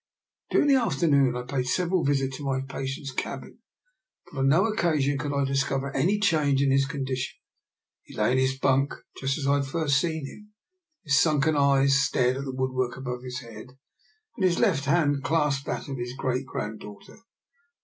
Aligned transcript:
During 0.49 0.67
the 0.69 0.81
afternoon 0.81 1.35
I 1.37 1.43
paid 1.43 1.67
several 1.67 2.03
visits 2.03 2.37
to 2.37 2.43
my 2.43 2.61
patient's 2.67 3.11
cabin; 3.11 3.59
but 4.31 4.39
on 4.39 4.47
no 4.47 4.65
occasion 4.65 5.19
could 5.19 5.31
I 5.31 5.45
discover 5.45 5.95
any 5.95 6.19
change 6.19 6.59
in 6.59 6.71
his 6.71 6.87
condition. 6.87 7.37
He 8.01 8.15
lay 8.17 8.31
in 8.31 8.39
his 8.39 8.57
bunk 8.57 8.95
just 9.19 9.37
as 9.37 9.45
I 9.45 9.57
had 9.57 9.67
first 9.67 9.99
seen 10.01 10.25
him; 10.25 10.53
his 11.03 11.19
sunken 11.19 11.55
eyes 11.55 11.93
stared 12.01 12.37
at 12.37 12.45
the 12.45 12.55
woodwork 12.55 12.97
above 12.97 13.21
his 13.21 13.41
head, 13.41 13.77
and 14.37 14.43
his 14.43 14.57
left 14.57 14.85
hand 14.85 15.23
clasped 15.23 15.67
that 15.67 15.87
of 15.87 15.97
his 15.99 16.13
great 16.17 16.47
88 16.51 16.79
DR. 16.79 17.17